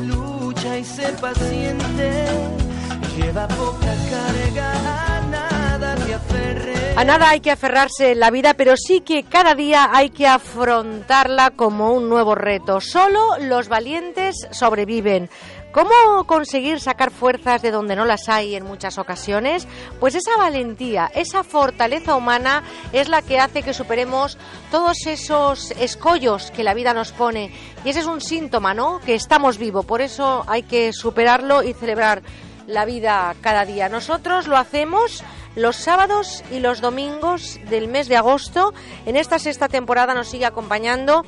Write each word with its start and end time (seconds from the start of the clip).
lucha 0.00 0.78
y 0.78 0.84
paciente. 1.20 2.28
A 6.96 7.04
nada 7.04 7.30
hay 7.30 7.40
que 7.40 7.50
aferrarse 7.50 8.12
en 8.12 8.20
la 8.20 8.30
vida, 8.30 8.54
pero 8.54 8.76
sí 8.76 9.00
que 9.00 9.24
cada 9.24 9.54
día 9.54 9.90
hay 9.92 10.10
que 10.10 10.26
afrontarla 10.26 11.50
como 11.50 11.92
un 11.92 12.08
nuevo 12.08 12.34
reto. 12.34 12.80
Solo 12.80 13.38
los 13.40 13.68
valientes 13.68 14.48
sobreviven. 14.50 15.28
¿Cómo 15.72 16.24
conseguir 16.26 16.80
sacar 16.80 17.10
fuerzas 17.10 17.60
de 17.60 17.70
donde 17.70 17.94
no 17.94 18.06
las 18.06 18.30
hay 18.30 18.54
en 18.54 18.64
muchas 18.64 18.96
ocasiones? 18.96 19.68
Pues 20.00 20.14
esa 20.14 20.36
valentía, 20.38 21.10
esa 21.14 21.44
fortaleza 21.44 22.16
humana 22.16 22.62
es 22.92 23.08
la 23.08 23.20
que 23.20 23.38
hace 23.38 23.62
que 23.62 23.74
superemos 23.74 24.38
todos 24.70 25.06
esos 25.06 25.72
escollos 25.72 26.50
que 26.52 26.64
la 26.64 26.72
vida 26.72 26.94
nos 26.94 27.12
pone. 27.12 27.52
Y 27.84 27.90
ese 27.90 28.00
es 28.00 28.06
un 28.06 28.22
síntoma, 28.22 28.72
¿no? 28.72 28.98
Que 29.00 29.14
estamos 29.14 29.58
vivos. 29.58 29.84
Por 29.84 30.00
eso 30.00 30.42
hay 30.46 30.62
que 30.62 30.94
superarlo 30.94 31.62
y 31.62 31.74
celebrar 31.74 32.22
la 32.66 32.86
vida 32.86 33.34
cada 33.42 33.66
día. 33.66 33.90
Nosotros 33.90 34.46
lo 34.46 34.56
hacemos 34.56 35.22
los 35.54 35.76
sábados 35.76 36.44
y 36.50 36.60
los 36.60 36.80
domingos 36.80 37.60
del 37.68 37.88
mes 37.88 38.08
de 38.08 38.16
agosto. 38.16 38.72
En 39.04 39.16
esta 39.16 39.38
sexta 39.38 39.68
temporada 39.68 40.14
nos 40.14 40.28
sigue 40.28 40.46
acompañando 40.46 41.26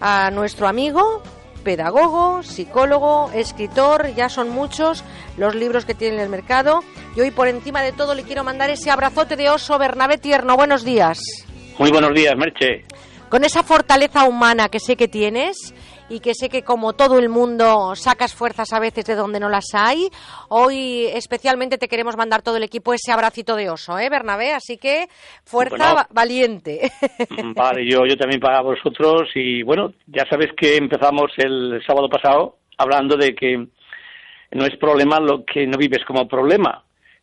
a 0.00 0.30
nuestro 0.30 0.68
amigo 0.68 1.22
pedagogo, 1.64 2.42
psicólogo, 2.42 3.30
escritor, 3.34 4.14
ya 4.14 4.28
son 4.28 4.50
muchos 4.50 5.02
los 5.36 5.54
libros 5.54 5.84
que 5.84 5.94
tiene 5.94 6.16
en 6.16 6.22
el 6.22 6.28
mercado. 6.28 6.84
Y 7.16 7.20
hoy 7.20 7.30
por 7.30 7.48
encima 7.48 7.82
de 7.82 7.92
todo 7.92 8.14
le 8.14 8.22
quiero 8.22 8.44
mandar 8.44 8.70
ese 8.70 8.90
abrazote 8.90 9.34
de 9.34 9.50
oso 9.50 9.78
Bernabé 9.78 10.18
Tierno. 10.18 10.56
Buenos 10.56 10.84
días. 10.84 11.18
Muy 11.78 11.90
buenos 11.90 12.14
días, 12.14 12.36
Merche. 12.36 12.84
Con 13.28 13.42
esa 13.42 13.64
fortaleza 13.64 14.24
humana 14.24 14.68
que 14.68 14.78
sé 14.78 14.96
que 14.96 15.08
tienes 15.08 15.74
y 16.08 16.20
que 16.20 16.34
sé 16.34 16.48
que 16.48 16.62
como 16.62 16.92
todo 16.92 17.18
el 17.18 17.28
mundo 17.28 17.94
sacas 17.94 18.34
fuerzas 18.34 18.72
a 18.72 18.80
veces 18.80 19.04
de 19.06 19.14
donde 19.14 19.40
no 19.40 19.48
las 19.48 19.66
hay. 19.74 20.08
Hoy 20.48 21.06
especialmente 21.14 21.78
te 21.78 21.88
queremos 21.88 22.16
mandar 22.16 22.42
todo 22.42 22.56
el 22.56 22.62
equipo 22.62 22.92
ese 22.92 23.12
abracito 23.12 23.56
de 23.56 23.70
oso, 23.70 23.98
¿eh, 23.98 24.08
Bernabé? 24.10 24.52
Así 24.52 24.76
que 24.76 25.06
fuerza 25.44 25.76
Bueno. 25.76 26.08
valiente. 26.10 26.90
Vale, 27.54 27.88
yo, 27.90 28.06
yo 28.06 28.16
también 28.16 28.40
para 28.40 28.60
vosotros 28.60 29.30
y 29.34 29.62
bueno, 29.62 29.92
ya 30.06 30.24
sabes 30.28 30.50
que 30.56 30.76
empezamos 30.76 31.32
el 31.38 31.82
sábado 31.86 32.08
pasado 32.08 32.58
hablando 32.76 33.16
de 33.16 33.34
que 33.34 33.56
no 34.52 34.64
es 34.66 34.76
problema 34.76 35.20
lo 35.20 35.44
que 35.44 35.66
no 35.66 35.78
vives 35.78 36.04
como 36.06 36.28
problema. 36.28 36.82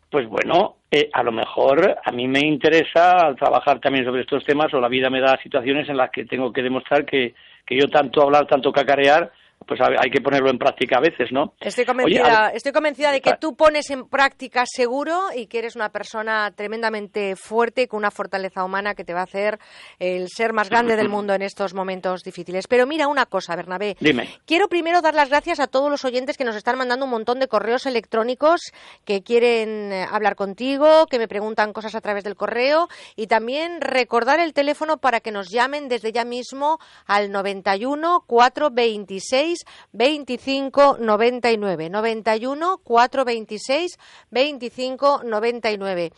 Pues 0.10 0.28
bueno, 0.28 0.76
eh, 0.92 1.10
a 1.14 1.24
lo 1.24 1.32
mejor 1.32 1.98
a 2.04 2.12
mí 2.12 2.28
me 2.28 2.40
interesa 2.40 3.34
trabajar 3.40 3.80
también 3.80 4.04
sobre 4.04 4.22
estos 4.22 4.44
temas 4.44 4.74
o 4.74 4.82
la 4.82 4.90
vida 4.90 5.10
me 5.10 5.22
da 5.22 5.38
situaciones 5.42 5.88
en 5.88 5.96
las 5.96 6.12
que 6.12 6.26
tengo 6.26 6.52
que 6.52 6.62
demostrar 6.62 7.06
que, 7.06 7.34
que 7.72 7.78
yo 7.78 7.88
tanto 7.88 8.22
hablar, 8.22 8.48
tanto 8.48 8.74
cacarear, 8.74 9.32
pues 9.66 9.80
hay 9.82 10.10
que 10.10 10.22
ponerlo 10.22 10.50
en 10.50 10.58
práctica 10.58 10.98
a 10.98 11.02
veces, 11.02 11.32
¿no? 11.32 11.54
Estoy 11.60 11.86
convencida, 11.86 12.52
estoy 12.54 12.72
convencida 12.72 13.12
de 13.12 13.22
que 13.22 13.34
tú 13.40 13.56
pones 13.56 13.90
en 13.90 14.08
práctica 14.08 14.64
seguro 14.66 15.28
y 15.36 15.48
que 15.48 15.60
eres 15.60 15.76
una 15.76 15.90
persona 15.90 16.52
tremendamente 16.56 17.36
fuerte 17.36 17.84
y 17.84 17.88
con 17.88 18.00
una 18.00 18.12
fortaleza 18.12 18.64
humana 18.64 18.96
que 18.96 19.04
te 19.04 19.14
va 19.14 19.22
a 19.22 19.24
hacer 19.24 19.60
el 20.00 20.28
ser 20.30 20.54
más 20.54 20.70
grande 20.70 20.96
del 20.96 21.10
mundo 21.10 21.34
en 21.34 21.42
estos 21.42 21.74
momentos 21.74 22.24
difíciles. 22.24 22.68
Pero 22.68 22.88
mira 22.88 23.08
una 23.08 23.26
cosa, 23.26 23.56
Bernabé. 23.56 23.98
Dime. 24.00 24.30
Quiero 24.46 24.68
primero 24.68 25.02
dar 25.02 25.14
las 25.14 25.30
gracias 25.30 25.60
a 25.60 25.68
todos 25.68 25.92
los 25.92 26.06
oyentes 26.06 26.38
que 26.38 26.44
nos 26.44 26.56
están 26.56 26.78
mandando 26.78 27.06
un 27.06 27.12
montón 27.12 27.40
de 27.40 27.48
correos 27.48 27.86
electrónicos 27.86 28.62
que 29.06 29.22
quieren 29.22 29.92
eh, 29.92 30.06
hablar 30.10 30.36
contigo, 30.36 31.06
que 31.08 31.20
me 31.20 31.28
preguntan 31.28 31.74
cosas 31.74 31.96
a 31.96 32.02
través 32.02 32.24
del 32.24 32.36
correo 32.36 32.88
y 33.16 33.28
también 33.28 33.82
recordar 33.82 34.40
el 34.40 34.54
teléfono 34.54 34.98
para 34.98 35.20
que 35.20 35.32
nos 35.32 35.50
llamen 35.50 35.88
desde 35.88 36.12
ya 36.12 36.26
mismo 36.26 36.80
al 37.06 37.32
91 37.32 38.24
426 38.26 39.51
25 39.94 40.98
99 41.00 41.90
91 41.90 42.78
426 42.84 43.98
25 44.32 45.24
99 45.24 46.12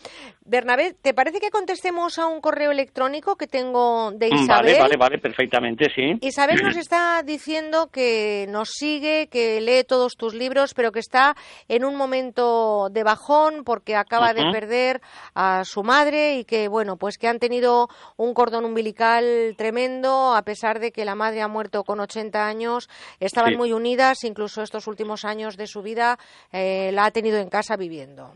Bernabé, 0.45 0.93
¿te 1.01 1.13
parece 1.13 1.39
que 1.39 1.49
contestemos 1.51 2.19
a 2.19 2.27
un 2.27 2.41
correo 2.41 2.71
electrónico 2.71 3.37
que 3.37 3.47
tengo 3.47 4.11
de 4.11 4.27
Isabel? 4.27 4.43
Mm, 4.43 4.47
Vale, 4.47 4.79
vale, 4.79 4.97
vale, 4.97 5.17
perfectamente, 5.19 5.85
sí. 5.95 6.17
Isabel 6.19 6.61
nos 6.61 6.75
está 6.77 7.23
diciendo 7.23 7.87
que 7.89 8.45
nos 8.49 8.69
sigue, 8.71 9.27
que 9.27 9.61
lee 9.61 9.85
todos 9.87 10.15
tus 10.17 10.33
libros, 10.33 10.73
pero 10.73 10.91
que 10.91 10.99
está 10.99 11.35
en 11.69 11.85
un 11.85 11.95
momento 11.95 12.89
de 12.91 13.03
bajón 13.03 13.63
porque 13.63 13.95
acaba 13.95 14.33
de 14.33 14.41
perder 14.51 15.01
a 15.33 15.63
su 15.63 15.81
madre 15.81 16.35
y 16.35 16.43
que, 16.43 16.67
bueno, 16.67 16.97
pues 16.97 17.17
que 17.17 17.29
han 17.29 17.39
tenido 17.39 17.87
un 18.17 18.33
cordón 18.33 18.65
umbilical 18.65 19.55
tremendo, 19.57 20.35
a 20.35 20.41
pesar 20.41 20.79
de 20.79 20.91
que 20.91 21.05
la 21.05 21.15
madre 21.15 21.41
ha 21.41 21.47
muerto 21.47 21.85
con 21.85 22.01
80 22.01 22.45
años, 22.45 22.89
estaban 23.21 23.51
Sí. 23.53 23.57
muy 23.57 23.71
unidas, 23.71 24.23
incluso 24.25 24.61
estos 24.61 24.87
últimos 24.87 25.23
años 25.23 25.55
de 25.55 25.67
su 25.67 25.81
vida 25.81 26.19
eh, 26.51 26.91
la 26.93 27.05
ha 27.05 27.11
tenido 27.11 27.37
en 27.39 27.49
casa 27.49 27.77
viviendo. 27.77 28.33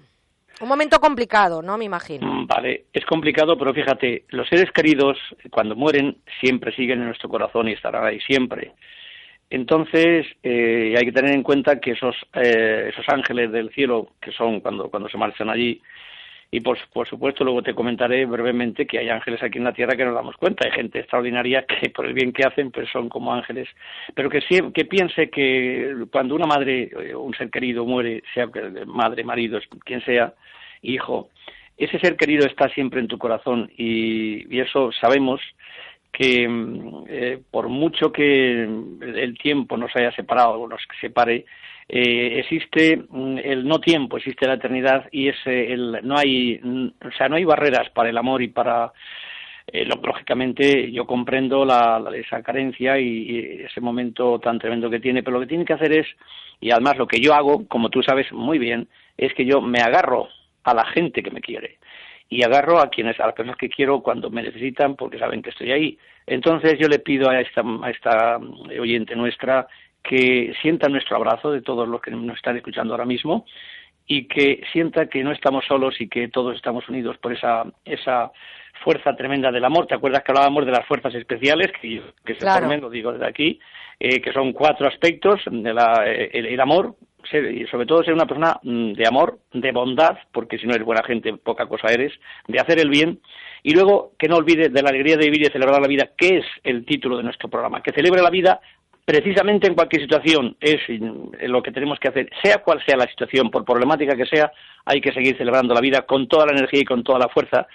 Un 0.60 0.68
momento 0.68 1.00
complicado, 1.00 1.62
¿no? 1.62 1.78
Me 1.78 1.86
imagino. 1.86 2.26
Mm, 2.26 2.48
Vale, 2.48 2.86
es 2.94 3.06
complicado, 3.06 3.58
pero 3.58 3.74
fíjate, 3.74 4.24
los 4.30 4.48
seres 4.48 4.72
queridos 4.72 5.18
cuando 5.52 5.76
mueren 5.76 6.18
siempre 6.40 6.74
siguen 6.76 7.00
en 7.00 7.08
nuestro 7.08 7.30
corazón 7.30 7.68
y 7.68 7.74
estarán 7.74 8.06
ahí 8.06 8.20
siempre. 8.22 8.74
Entonces 9.50 10.26
eh, 10.44 10.96
hay 10.98 11.06
que 11.06 11.12
tener 11.12 11.34
en 11.34 11.44
cuenta 11.44 11.80
que 11.80 11.92
esos 11.92 12.16
eh, 12.34 12.90
esos 12.92 13.08
ángeles 13.08 13.52
del 13.52 13.70
cielo 13.74 14.10
que 14.22 14.32
son 14.32 14.60
cuando 14.60 14.90
cuando 14.90 15.08
se 15.10 15.18
marchan 15.18 15.50
allí 15.50 15.82
y 16.50 16.62
por, 16.62 16.78
por 16.94 17.08
supuesto 17.08 17.44
luego 17.44 17.62
te 17.62 17.74
comentaré 17.74 18.26
brevemente 18.26 18.86
que 18.86 19.00
hay 19.00 19.10
ángeles 19.10 19.44
aquí 19.44 19.58
en 19.58 19.66
la 19.66 19.74
tierra 19.74 19.98
que 19.98 20.06
nos 20.06 20.16
damos 20.16 20.38
cuenta. 20.38 20.66
Hay 20.66 20.72
gente 20.72 21.00
extraordinaria 21.00 21.66
que 21.66 21.90
por 21.90 22.06
el 22.06 22.14
bien 22.14 22.32
que 22.32 22.44
hacen 22.44 22.72
pues 22.72 22.90
son 22.90 23.10
como 23.10 23.34
ángeles. 23.34 23.68
Pero 24.14 24.30
que 24.30 24.42
que 24.74 24.86
piense 24.86 25.30
que 25.30 26.06
cuando 26.12 26.36
una 26.36 26.46
madre 26.46 26.90
eh, 27.02 27.14
o 27.14 27.22
un 27.22 27.34
ser 27.34 27.50
querido 27.50 27.86
muere 27.86 28.24
sea 28.34 28.48
madre 28.86 29.24
marido 29.24 29.60
quien 29.84 30.02
sea 30.06 30.34
hijo 30.82 31.30
ese 31.78 32.00
ser 32.00 32.18
querido 32.18 32.46
está 32.46 32.70
siempre 32.70 33.00
en 33.00 33.08
tu 33.08 33.18
corazón. 33.18 33.72
Y, 33.78 34.54
y 34.54 34.60
eso 34.60 34.92
sabemos 35.00 35.42
que 36.12 36.48
mm, 36.48 37.04
eh, 37.08 37.40
por 37.52 37.70
mucho 37.70 38.12
que 38.12 38.64
el 38.64 39.38
tiempo 39.38 39.78
nos 39.78 39.96
haya 39.96 40.12
separado 40.12 40.62
o 40.62 40.68
nos 40.68 40.82
separe, 41.00 41.46
eh, 41.90 42.40
existe 42.40 42.98
mm, 43.10 43.38
el 43.38 43.66
no 43.66 43.80
tiempo, 43.80 44.18
existe 44.18 44.46
la 44.48 44.56
eternidad 44.56 45.08
y 45.12 45.30
ese 45.30 45.72
el 45.72 46.00
no 46.04 46.18
hay 46.18 46.60
mm, 46.62 46.88
o 47.06 47.12
sea 47.18 47.30
no 47.30 47.36
hay 47.38 47.46
barreras 47.46 47.90
para 47.92 48.10
el 48.10 48.18
amor 48.18 48.42
y 48.42 48.50
para 48.50 48.92
eh, 49.68 49.86
lógicamente 49.86 50.92
yo 50.92 51.06
comprendo 51.06 51.66
la, 51.66 52.04
esa 52.16 52.42
carencia 52.42 53.00
y, 53.00 53.08
y 53.08 53.40
ese 53.64 53.82
momento 53.82 54.40
tan 54.40 54.60
tremendo 54.60 54.90
que 54.90 55.00
tiene, 55.00 55.24
pero 55.24 55.36
lo 55.36 55.42
que 55.42 55.48
tiene 55.48 55.66
que 55.66 55.74
hacer 55.74 55.92
es 55.92 56.08
y 56.60 56.72
además 56.72 56.98
lo 56.98 57.08
que 57.08 57.20
yo 57.20 57.34
hago, 57.34 57.68
como 57.68 57.90
tú 57.90 58.02
sabes 58.02 58.32
muy 58.32 58.58
bien, 58.58 58.88
es 59.18 59.34
que 59.34 59.46
yo 59.46 59.62
me 59.62 59.80
agarro 59.80 60.30
a 60.64 60.74
la 60.74 60.86
gente 60.86 61.22
que 61.22 61.32
me 61.32 61.42
quiere 61.42 61.78
y 62.30 62.44
agarro 62.44 62.80
a 62.80 62.90
quienes 62.90 63.20
a 63.20 63.28
las 63.28 63.36
personas 63.36 63.58
que 63.58 63.70
quiero 63.70 64.02
cuando 64.02 64.30
me 64.30 64.44
necesitan 64.44 64.96
porque 64.96 65.20
saben 65.20 65.42
que 65.42 65.52
estoy 65.52 65.72
ahí. 65.72 65.98
Entonces 66.26 66.78
yo 66.80 66.88
le 66.88 67.00
pido 67.00 67.30
a 67.30 67.40
esta 67.40 67.62
a 67.62 67.90
esta 67.90 68.40
mm, 68.40 68.80
oyente 68.80 69.16
nuestra 69.16 69.68
que 70.08 70.54
sienta 70.62 70.88
nuestro 70.90 71.18
abrazo 71.18 71.52
de 71.52 71.62
todos 71.62 71.88
los 71.88 72.02
que 72.02 72.12
nos 72.12 72.36
están 72.38 72.56
escuchando 72.58 72.94
ahora 72.94 73.06
mismo 73.06 73.46
y 74.08 74.26
que 74.28 74.62
sienta 74.72 75.08
que 75.08 75.24
no 75.24 75.32
estamos 75.34 75.66
solos 75.68 76.00
y 76.00 76.08
que 76.08 76.30
todos 76.30 76.56
estamos 76.56 76.88
unidos 76.90 77.18
por 77.18 77.34
esa 77.34 77.66
esa 77.86 78.32
fuerza 78.84 79.16
tremenda 79.16 79.52
del 79.52 79.66
amor. 79.66 79.86
¿Te 79.88 79.96
acuerdas 79.96 80.24
que 80.24 80.32
hablábamos 80.32 80.66
de 80.66 80.72
las 80.72 80.86
fuerzas 80.86 81.14
especiales 81.16 81.72
que, 81.82 81.96
yo- 81.96 82.04
que 82.24 82.36
se 82.36 82.40
Claro. 82.42 82.62
formen, 82.62 82.80
lo 82.82 82.90
digo 82.90 83.12
desde 83.12 83.26
aquí, 83.28 83.60
eh, 84.00 84.22
que 84.22 84.32
son 84.32 84.54
cuatro 84.54 84.88
aspectos 84.88 85.42
de 85.52 85.74
la, 85.74 86.04
eh, 86.06 86.30
el, 86.32 86.46
el 86.46 86.60
amor, 86.62 86.96
ser- 87.30 87.52
y 87.54 87.66
sobre 87.68 87.86
todo 87.88 88.04
ser 88.04 88.14
una 88.14 88.28
persona 88.28 88.58
mm, 88.64 88.94
de 88.94 89.08
amor, 89.08 89.40
de 89.52 89.72
bondad, 89.72 90.18
porque 90.32 90.58
si 90.60 90.68
no 90.68 90.74
eres 90.76 90.86
buena 90.86 91.04
gente, 91.04 91.34
poca 91.34 91.66
cosa 91.66 91.88
eres, 91.92 92.14
de 92.48 92.60
hacer 92.60 92.80
el 92.80 92.90
bien, 92.90 93.20
y 93.64 93.74
luego 93.74 94.12
que 94.18 94.28
no 94.30 94.38
olvide 94.38 94.70
de 94.70 94.82
la 94.84 94.90
alegría 94.90 95.18
de 95.18 95.26
vivir 95.26 95.42
y 95.42 95.46
de 95.46 95.52
celebrar 95.52 95.82
la 95.82 95.88
vida, 95.88 96.12
que 96.16 96.38
es 96.38 96.46
el 96.64 96.86
título 96.86 97.18
de 97.18 97.24
nuestro 97.24 97.50
programa, 97.50 97.82
que 97.82 97.92
celebre 97.92 98.22
la 98.22 98.30
vida 98.30 98.62
precisamente 99.08 99.68
en 99.68 99.74
cualquier 99.74 100.02
situación, 100.02 100.58
es 100.60 100.82
mm, 100.90 101.46
lo 101.48 101.64
que 101.64 101.72
tenemos 101.72 101.98
que 101.98 102.10
hacer, 102.10 102.30
sea 102.44 102.58
cual 102.58 102.84
sea 102.86 102.98
la 102.98 103.08
situación, 103.08 103.50
por 103.50 103.64
problemática 103.64 104.18
que 104.18 104.26
sea, 104.26 104.52
hay 104.84 105.00
que 105.00 105.14
seguir 105.14 105.38
celebrando 105.38 105.74
la 105.74 105.80
vida 105.80 106.02
con 106.02 106.28
toda 106.28 106.46
la 106.46 106.52
energía 106.52 106.82
y 106.82 106.86
con 106.86 107.06
toda 107.06 107.18
la 107.18 107.30
fuerza, 107.30 107.68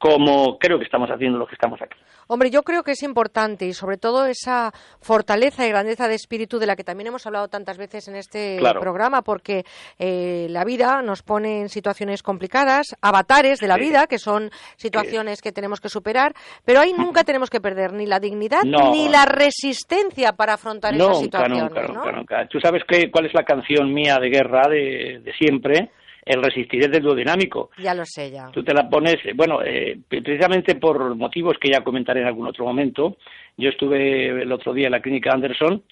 como 0.00 0.58
creo 0.58 0.78
que 0.78 0.86
estamos 0.86 1.10
haciendo 1.10 1.38
lo 1.38 1.46
que 1.46 1.54
estamos 1.54 1.80
aquí. 1.82 1.98
Hombre, 2.26 2.50
yo 2.50 2.62
creo 2.62 2.82
que 2.82 2.92
es 2.92 3.02
importante 3.02 3.66
y 3.66 3.74
sobre 3.74 3.98
todo 3.98 4.24
esa 4.24 4.72
fortaleza 4.98 5.66
y 5.66 5.68
grandeza 5.68 6.08
de 6.08 6.14
espíritu 6.14 6.58
de 6.58 6.66
la 6.66 6.74
que 6.74 6.84
también 6.84 7.08
hemos 7.08 7.26
hablado 7.26 7.48
tantas 7.48 7.76
veces 7.76 8.08
en 8.08 8.16
este 8.16 8.58
programa, 8.80 9.20
porque 9.20 9.64
eh, 9.98 10.46
la 10.48 10.64
vida 10.64 11.02
nos 11.02 11.22
pone 11.22 11.60
en 11.60 11.68
situaciones 11.68 12.22
complicadas, 12.22 12.96
avatares 13.02 13.58
de 13.58 13.68
la 13.68 13.76
vida, 13.76 14.06
que 14.06 14.18
son 14.18 14.50
situaciones 14.76 15.42
que 15.42 15.52
tenemos 15.52 15.82
que 15.82 15.90
superar, 15.90 16.32
pero 16.64 16.80
ahí 16.80 16.94
nunca 16.96 17.22
tenemos 17.22 17.50
que 17.50 17.60
perder 17.60 17.92
ni 17.92 18.06
la 18.06 18.20
dignidad 18.20 18.62
ni 18.64 19.10
la 19.10 19.26
resistencia 19.26 20.32
para 20.32 20.54
afrontar 20.54 20.94
esas 20.94 21.18
situaciones. 21.18 21.64
Nunca, 21.64 21.88
nunca, 21.88 22.12
nunca. 22.12 22.48
Tú 22.48 22.58
sabes 22.58 22.84
que, 22.88 23.10
cuál 23.10 23.26
es 23.26 23.34
la 23.34 23.44
canción 23.44 23.92
mía 23.92 24.18
de 24.18 24.30
guerra 24.30 24.66
de, 24.66 25.20
de 25.22 25.32
siempre 25.34 25.90
el 26.24 26.42
resistir 26.42 26.82
es 26.82 26.90
del 26.90 27.02
duodinámico. 27.02 27.70
Ya 27.78 27.94
lo 27.94 28.04
sé, 28.04 28.30
ya. 28.30 28.50
Tú 28.50 28.62
te 28.62 28.74
la 28.74 28.88
pones, 28.88 29.16
bueno, 29.34 29.62
eh, 29.64 29.98
precisamente 30.08 30.74
por 30.76 31.14
motivos 31.16 31.56
que 31.60 31.70
ya 31.70 31.82
comentaré 31.82 32.20
en 32.20 32.26
algún 32.26 32.46
otro 32.46 32.64
momento. 32.64 33.16
Yo 33.56 33.70
estuve 33.70 34.42
el 34.42 34.52
otro 34.52 34.72
día 34.72 34.86
en 34.86 34.92
la 34.92 35.00
clínica 35.00 35.32
Anderson 35.32 35.82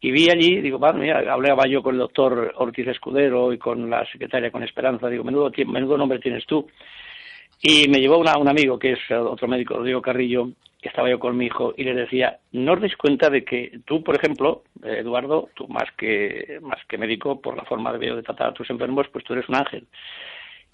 y 0.00 0.10
vi 0.10 0.30
allí, 0.30 0.60
digo, 0.60 0.78
mira, 0.94 1.32
hablaba 1.32 1.66
yo 1.66 1.82
con 1.82 1.94
el 1.94 2.00
doctor 2.00 2.52
Ortiz 2.56 2.86
Escudero 2.86 3.52
y 3.52 3.58
con 3.58 3.90
la 3.90 4.04
secretaria, 4.10 4.50
con 4.50 4.62
Esperanza, 4.62 5.08
digo, 5.08 5.24
menudo, 5.24 5.50
menudo 5.66 5.98
nombre 5.98 6.20
tienes 6.20 6.46
tú. 6.46 6.68
Y 7.60 7.88
me 7.88 7.98
llevó 7.98 8.18
una, 8.18 8.38
un 8.38 8.48
amigo 8.48 8.78
que 8.78 8.92
es 8.92 9.00
otro 9.10 9.48
médico, 9.48 9.74
Rodrigo 9.74 10.00
Carrillo, 10.00 10.50
que 10.80 10.88
estaba 10.88 11.10
yo 11.10 11.18
con 11.18 11.36
mi 11.36 11.46
hijo 11.46 11.74
y 11.76 11.84
le 11.84 11.94
decía, 11.94 12.38
no 12.52 12.74
os 12.74 12.80
dais 12.80 12.96
cuenta 12.96 13.30
de 13.30 13.44
que 13.44 13.80
tú, 13.84 14.02
por 14.04 14.14
ejemplo, 14.14 14.62
Eduardo, 14.82 15.48
tú 15.54 15.66
más 15.68 15.90
que, 15.96 16.58
más 16.62 16.78
que 16.88 16.98
médico, 16.98 17.40
por 17.40 17.56
la 17.56 17.64
forma 17.64 17.92
de, 17.92 18.14
de 18.14 18.22
tratar 18.22 18.48
a 18.48 18.54
tus 18.54 18.70
enfermos, 18.70 19.08
pues 19.12 19.24
tú 19.24 19.32
eres 19.32 19.48
un 19.48 19.56
ángel. 19.56 19.86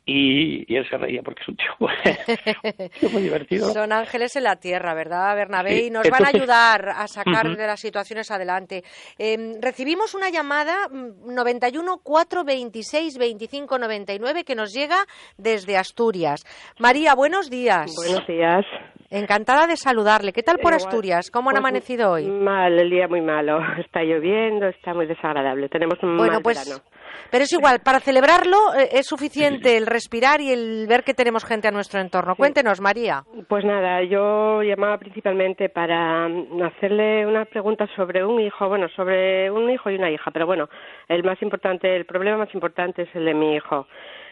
Y, 0.06 0.74
él 0.74 0.86
se 0.88 0.98
reía 0.98 1.22
porque 1.22 1.42
es 1.42 1.48
un 1.48 1.56
tío, 1.56 3.10
muy 3.10 3.22
divertido. 3.22 3.72
Son 3.72 3.90
ángeles 3.90 4.36
en 4.36 4.44
la 4.44 4.56
tierra, 4.56 4.92
¿verdad, 4.92 5.34
Bernabé? 5.34 5.86
y 5.86 5.90
nos 5.90 6.08
van 6.10 6.26
a 6.26 6.28
ayudar 6.28 6.88
a 6.90 7.06
sacar 7.08 7.56
de 7.56 7.66
las 7.66 7.80
situaciones 7.80 8.30
adelante. 8.30 8.82
Eh, 9.18 9.54
recibimos 9.62 10.14
una 10.14 10.28
llamada 10.28 10.88
91 10.90 12.00
426 12.02 13.16
25 13.16 13.78
99 13.78 14.44
que 14.44 14.54
nos 14.54 14.74
llega 14.74 15.06
desde 15.38 15.78
Asturias. 15.78 16.44
María, 16.78 17.14
buenos 17.14 17.48
días. 17.48 17.94
Buenos 17.96 18.26
días. 18.26 18.66
Encantada 19.14 19.68
de 19.68 19.76
saludarle. 19.76 20.32
¿Qué 20.32 20.42
tal 20.42 20.58
por 20.58 20.74
Asturias? 20.74 21.30
¿Cómo 21.30 21.50
han 21.50 21.54
pues, 21.54 21.60
amanecido 21.60 22.10
hoy? 22.10 22.26
Mal, 22.26 22.76
el 22.76 22.90
día 22.90 23.06
muy 23.06 23.20
malo. 23.20 23.60
Está 23.78 24.02
lloviendo, 24.02 24.66
está 24.66 24.92
muy 24.92 25.06
desagradable. 25.06 25.68
Tenemos 25.68 26.02
un 26.02 26.16
bueno, 26.16 26.40
pues, 26.42 26.82
Pero 27.30 27.44
es 27.44 27.52
igual, 27.52 27.78
para 27.84 28.00
celebrarlo 28.00 28.74
eh, 28.76 28.88
es 28.90 29.06
suficiente 29.06 29.76
el 29.76 29.86
respirar 29.86 30.40
y 30.40 30.50
el 30.50 30.88
ver 30.88 31.04
que 31.04 31.14
tenemos 31.14 31.44
gente 31.44 31.68
a 31.68 31.70
nuestro 31.70 32.00
entorno. 32.00 32.34
Cuéntenos, 32.34 32.80
María. 32.80 33.22
Pues 33.46 33.64
nada, 33.64 34.02
yo 34.02 34.64
llamaba 34.64 34.98
principalmente 34.98 35.68
para 35.68 36.26
mm, 36.28 36.60
hacerle 36.64 37.24
una 37.24 37.44
pregunta 37.44 37.86
sobre 37.94 38.24
un 38.24 38.40
hijo, 38.40 38.68
bueno, 38.68 38.88
sobre 38.96 39.48
un 39.48 39.70
hijo 39.70 39.90
y 39.90 39.94
una 39.94 40.10
hija, 40.10 40.32
pero 40.32 40.46
bueno, 40.46 40.68
el 41.06 41.22
más 41.22 41.40
importante, 41.40 41.94
el 41.94 42.04
problema 42.04 42.38
más 42.38 42.52
importante 42.52 43.02
es 43.02 43.14
el 43.14 43.26
de 43.26 43.34
mi 43.34 43.54
hijo 43.54 43.86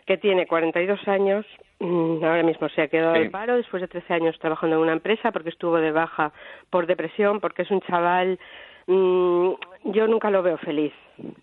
que 0.07 0.17
tiene 0.19 0.47
42 0.47 1.07
años, 1.09 1.47
mm, 1.79 2.25
ahora 2.25 2.43
mismo 2.43 2.69
se 2.71 2.83
ha 2.83 2.89
quedado 2.89 3.15
en 3.15 3.31
paro 3.31 3.57
después 3.57 3.81
de 3.81 3.89
13 3.89 4.15
años 4.15 4.39
trabajando 4.39 4.77
en 4.77 4.83
una 4.83 4.93
empresa 4.93 5.31
porque 5.33 5.51
estuvo 5.51 5.77
de 5.79 5.93
baja 5.93 6.33
por 6.71 6.87
depresión, 6.87 7.41
porque 7.41 7.63
es 7.63 7.71
un 7.71 7.81
chaval, 7.83 8.39
mm, 8.87 9.51
yo 9.85 10.07
nunca 10.09 10.31
lo 10.31 10.43
veo 10.43 10.59
feliz, 10.59 10.93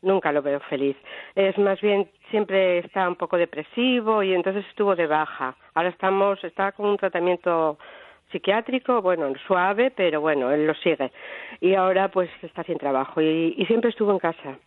nunca 0.02 0.32
lo 0.32 0.42
veo 0.42 0.60
feliz. 0.62 0.98
Es 1.36 1.58
más 1.58 1.80
bien, 1.82 2.10
siempre 2.32 2.80
está 2.80 3.08
un 3.08 3.16
poco 3.16 3.38
depresivo 3.38 4.24
y 4.24 4.34
entonces 4.34 4.66
estuvo 4.68 4.96
de 4.96 5.08
baja. 5.08 5.56
Ahora 5.74 5.90
estamos, 5.90 6.44
está 6.44 6.74
con 6.74 6.88
un 6.88 6.98
tratamiento 6.98 7.78
psiquiátrico, 8.32 9.02
bueno, 9.02 9.32
suave, 9.48 9.92
pero 9.92 10.22
bueno, 10.22 10.52
él 10.52 10.68
lo 10.68 10.76
sigue. 10.76 11.12
Y 11.62 11.74
ahora 11.76 12.10
pues 12.10 12.30
está 12.42 12.64
sin 12.64 12.78
trabajo 12.78 13.22
y, 13.22 13.66
siempre 13.68 13.90
estuvo 13.90 14.12
en 14.12 14.20
casa, 14.20 14.58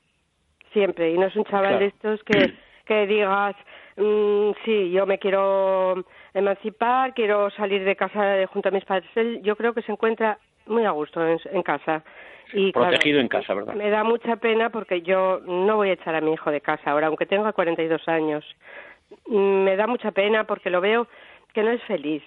siempre. 0.73 1.13
Y 1.13 1.19
no 1.19 1.27
es 1.27 1.37
un 1.37 1.45
chaval 1.45 1.79
de 1.79 1.87
estos 1.87 2.23
que 2.25 2.53
que 2.85 3.07
digas, 3.07 3.57
mm, 3.97 4.51
sí, 4.65 4.91
yo 4.91 5.07
me 5.07 5.19
quiero 5.19 6.05
emancipar, 6.35 7.15
quiero 7.15 7.51
salir 7.51 7.85
de 7.85 7.97
casa 7.97 8.47
junto 8.49 8.69
a 8.69 8.73
mis 8.73 8.85
padres. 8.85 9.09
Él, 9.15 9.41
yo 9.43 9.57
creo 9.57 9.75
que 9.75 9.83
se 9.83 9.93
encuentra 9.93 10.39
muy 10.67 10.85
a 10.85 10.91
gusto 10.91 11.21
en, 11.27 11.63
casa. 11.63 12.03
Y, 12.53 12.73
Protegido 12.73 13.21
en 13.21 13.29
casa, 13.29 13.55
¿verdad? 13.55 13.75
Me 13.75 13.91
da 13.91 14.05
mucha 14.05 14.37
pena 14.37 14.71
porque 14.71 15.03
yo 15.03 15.41
no 15.45 15.77
voy 15.77 15.91
a 15.91 15.95
echar 15.95 16.15
a 16.15 16.21
mi 16.21 16.33
hijo 16.33 16.51
de 16.51 16.61
casa 16.61 16.91
ahora, 16.91 17.09
aunque 17.09 17.27
tenga 17.27 17.53
42 17.53 18.07
años. 18.09 18.45
Mm, 19.27 19.65
me 19.65 19.77
da 19.77 19.87
mucha 19.87 20.11
pena 20.11 20.45
porque 20.45 20.71
lo 20.71 20.81
veo 20.81 21.07
que 21.53 21.63
no 21.63 21.71
es 21.71 21.83
feliz 21.85 22.23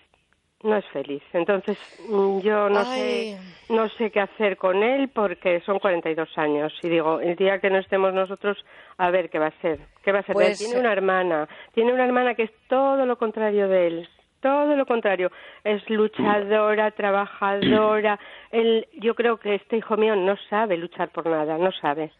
no 0.65 0.77
es 0.77 0.85
feliz. 0.87 1.23
Entonces, 1.33 1.77
mm, 2.09 2.39
yo 2.39 2.69
no 2.69 2.83
sé 2.83 3.37
no 3.69 3.89
sé 3.89 4.11
qué 4.11 4.21
hacer 4.21 4.57
con 4.57 4.83
él 4.83 5.09
porque 5.09 5.61
son 5.61 5.79
42 5.79 6.29
años 6.37 6.73
y 6.83 6.89
digo, 6.89 7.19
el 7.19 7.35
día 7.35 7.59
que 7.59 7.69
no 7.69 7.79
estemos 7.79 8.13
nosotros, 8.13 8.57
a 8.97 9.09
ver 9.09 9.29
qué 9.29 9.39
va 9.39 9.47
a 9.47 9.61
ser. 9.61 9.79
¿Qué 10.03 10.11
va 10.11 10.19
a 10.19 10.23
ser? 10.23 10.33
Pues, 10.33 10.59
tiene 10.59 10.79
una 10.79 10.91
hermana, 10.91 11.47
tiene 11.73 11.93
una 11.93 12.05
hermana 12.05 12.35
que 12.35 12.43
es 12.43 12.51
todo 12.67 13.05
lo 13.05 13.17
contrario 13.17 13.67
de 13.67 13.87
él. 13.87 14.09
Todo 14.41 14.75
lo 14.75 14.85
contrario, 14.85 15.31
es 15.63 15.81
luchadora, 15.89 16.91
trabajadora. 16.91 18.19
Él, 18.51 18.87
yo 19.01 19.15
creo 19.15 19.37
que 19.37 19.55
este 19.55 19.77
hijo 19.77 19.97
mío 19.97 20.15
no 20.15 20.35
sabe 20.51 20.77
luchar 20.77 21.09
por 21.09 21.25
nada, 21.25 21.57
no 21.57 21.71
sabe. 21.71 22.11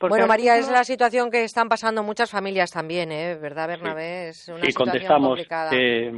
bueno, 0.00 0.26
María, 0.26 0.56
es 0.56 0.70
la 0.70 0.84
situación 0.84 1.30
que 1.30 1.44
están 1.44 1.68
pasando 1.68 2.02
muchas 2.02 2.30
familias 2.30 2.70
también, 2.70 3.12
¿eh? 3.12 3.34
¿Verdad, 3.34 3.68
Bernabé? 3.68 4.28
Es 4.28 4.48
una 4.48 4.60
situación 4.60 4.88
contestamos, 4.88 5.28
complicada. 5.28 5.70
Eh, 5.74 6.10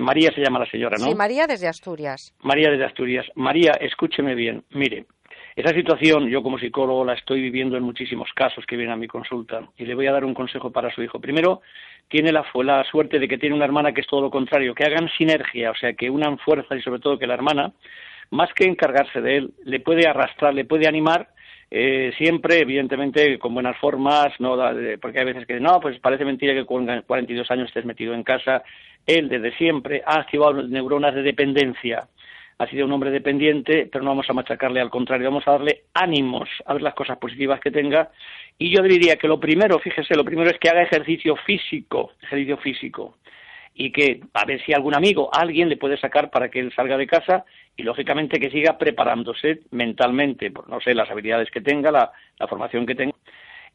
María 0.00 0.32
se 0.34 0.40
llama 0.40 0.58
la 0.58 0.70
señora, 0.70 0.96
¿no? 0.98 1.06
Sí, 1.06 1.14
María 1.14 1.46
desde 1.46 1.68
Asturias. 1.68 2.34
María 2.40 2.70
desde 2.70 2.84
Asturias. 2.84 3.26
María, 3.34 3.72
escúcheme 3.80 4.34
bien. 4.34 4.64
Mire, 4.70 5.06
esa 5.58 5.74
situación 5.74 6.28
yo 6.28 6.40
como 6.40 6.56
psicólogo 6.56 7.04
la 7.04 7.14
estoy 7.14 7.40
viviendo 7.40 7.76
en 7.76 7.82
muchísimos 7.82 8.30
casos 8.32 8.64
que 8.64 8.76
vienen 8.76 8.92
a 8.92 8.96
mi 8.96 9.08
consulta 9.08 9.68
y 9.76 9.86
le 9.86 9.96
voy 9.96 10.06
a 10.06 10.12
dar 10.12 10.24
un 10.24 10.32
consejo 10.32 10.70
para 10.70 10.94
su 10.94 11.02
hijo. 11.02 11.18
Primero, 11.18 11.62
tiene 12.08 12.30
la, 12.30 12.44
la 12.62 12.84
suerte 12.84 13.18
de 13.18 13.26
que 13.26 13.38
tiene 13.38 13.56
una 13.56 13.64
hermana 13.64 13.92
que 13.92 14.02
es 14.02 14.06
todo 14.06 14.20
lo 14.20 14.30
contrario, 14.30 14.72
que 14.72 14.84
hagan 14.84 15.08
sinergia, 15.18 15.72
o 15.72 15.74
sea, 15.74 15.94
que 15.94 16.10
unan 16.10 16.38
fuerzas 16.38 16.78
y 16.78 16.82
sobre 16.82 17.00
todo 17.00 17.18
que 17.18 17.26
la 17.26 17.34
hermana, 17.34 17.72
más 18.30 18.54
que 18.54 18.68
encargarse 18.68 19.20
de 19.20 19.36
él, 19.36 19.50
le 19.64 19.80
puede 19.80 20.06
arrastrar, 20.06 20.54
le 20.54 20.64
puede 20.64 20.86
animar 20.86 21.28
eh, 21.70 22.12
siempre, 22.16 22.60
evidentemente, 22.60 23.38
con 23.38 23.52
buenas 23.52 23.76
formas, 23.78 24.28
no 24.38 24.56
porque 25.00 25.18
hay 25.18 25.26
veces 25.26 25.46
que 25.46 25.60
no, 25.60 25.80
pues 25.80 25.98
parece 26.00 26.24
mentira 26.24 26.54
que 26.54 26.64
con 26.64 26.86
42 27.02 27.50
años 27.50 27.68
estés 27.68 27.84
metido 27.84 28.14
en 28.14 28.22
casa. 28.22 28.62
Él, 29.08 29.30
desde 29.30 29.56
siempre, 29.56 30.02
ha 30.04 30.20
activado 30.20 30.62
neuronas 30.62 31.14
de 31.14 31.22
dependencia. 31.22 32.06
Ha 32.58 32.66
sido 32.66 32.84
un 32.84 32.92
hombre 32.92 33.10
dependiente, 33.10 33.88
pero 33.90 34.04
no 34.04 34.10
vamos 34.10 34.28
a 34.28 34.34
machacarle, 34.34 34.80
al 34.80 34.90
contrario, 34.90 35.30
vamos 35.30 35.48
a 35.48 35.52
darle 35.52 35.84
ánimos 35.94 36.48
a 36.66 36.74
ver 36.74 36.82
las 36.82 36.94
cosas 36.94 37.16
positivas 37.16 37.58
que 37.58 37.70
tenga. 37.70 38.10
Y 38.58 38.70
yo 38.70 38.82
diría 38.82 39.16
que 39.16 39.26
lo 39.26 39.40
primero, 39.40 39.78
fíjese, 39.78 40.14
lo 40.14 40.24
primero 40.24 40.50
es 40.50 40.58
que 40.58 40.68
haga 40.68 40.82
ejercicio 40.82 41.36
físico, 41.36 42.12
ejercicio 42.20 42.58
físico 42.58 43.16
y 43.80 43.92
que 43.92 44.20
a 44.34 44.44
ver 44.44 44.60
si 44.64 44.72
algún 44.72 44.96
amigo, 44.96 45.30
alguien 45.32 45.68
le 45.68 45.76
puede 45.76 45.96
sacar 45.98 46.30
para 46.30 46.50
que 46.50 46.58
él 46.58 46.72
salga 46.74 46.96
de 46.96 47.06
casa 47.06 47.44
y 47.76 47.84
lógicamente 47.84 48.40
que 48.40 48.50
siga 48.50 48.76
preparándose 48.76 49.60
mentalmente, 49.70 50.50
por 50.50 50.68
no 50.68 50.80
sé, 50.80 50.94
las 50.94 51.08
habilidades 51.08 51.48
que 51.52 51.60
tenga, 51.60 51.92
la, 51.92 52.10
la 52.40 52.48
formación 52.48 52.84
que 52.84 52.96
tenga 52.96 53.14